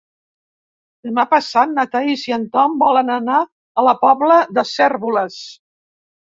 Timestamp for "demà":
1.07-1.25